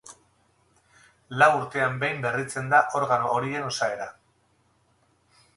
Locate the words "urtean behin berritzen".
1.57-2.73